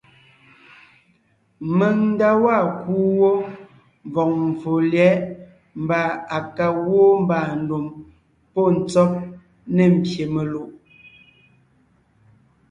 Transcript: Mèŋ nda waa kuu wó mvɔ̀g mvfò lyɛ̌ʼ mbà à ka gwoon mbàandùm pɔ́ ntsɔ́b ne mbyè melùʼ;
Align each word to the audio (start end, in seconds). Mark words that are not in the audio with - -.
Mèŋ 1.77 1.95
nda 2.11 2.29
waa 2.43 2.63
kuu 2.81 3.07
wó 3.19 3.31
mvɔ̀g 4.07 4.29
mvfò 4.47 4.73
lyɛ̌ʼ 4.91 5.21
mbà 5.83 5.99
à 6.37 6.39
ka 6.55 6.67
gwoon 6.83 7.15
mbàandùm 7.23 7.85
pɔ́ 8.53 8.65
ntsɔ́b 8.77 9.11
ne 9.75 9.83
mbyè 9.95 10.23
melùʼ; 10.33 10.69